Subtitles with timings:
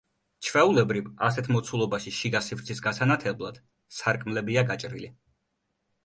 [0.45, 3.59] ჩვეულებრივ, ასეთ მოცულობაში შიგა სივრცის გასანათებლად
[3.99, 5.11] სარკმლებია გაჭრილი.